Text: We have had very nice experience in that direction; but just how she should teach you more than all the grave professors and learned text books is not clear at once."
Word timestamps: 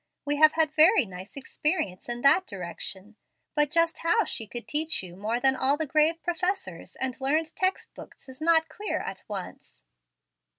We 0.25 0.37
have 0.37 0.53
had 0.53 0.73
very 0.73 1.05
nice 1.05 1.37
experience 1.37 2.09
in 2.09 2.21
that 2.21 2.47
direction; 2.47 3.17
but 3.53 3.69
just 3.69 3.99
how 3.99 4.23
she 4.25 4.49
should 4.51 4.67
teach 4.67 5.03
you 5.03 5.15
more 5.15 5.39
than 5.39 5.55
all 5.55 5.77
the 5.77 5.85
grave 5.85 6.23
professors 6.23 6.95
and 6.95 7.21
learned 7.21 7.55
text 7.55 7.93
books 7.93 8.27
is 8.27 8.41
not 8.41 8.67
clear 8.67 8.97
at 8.99 9.23
once." 9.27 9.83